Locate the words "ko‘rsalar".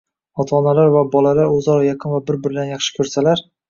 3.01-3.51